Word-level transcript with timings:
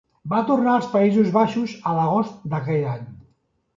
Va 0.31 0.37
tornar 0.45 0.71
als 0.77 0.87
Països 0.93 1.29
Baixos 1.37 1.75
a 1.91 1.95
l'agost 1.99 2.51
d'aquell 2.55 2.89
any. 2.97 3.05